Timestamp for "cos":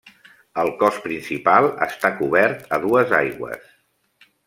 0.79-0.97